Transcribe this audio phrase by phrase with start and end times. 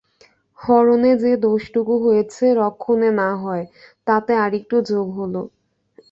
[0.59, 3.65] হরণে যে দোষটুকু হয়েছে রক্ষণে না-হয়
[4.07, 5.35] তাতে আর-একটু যোগ হল।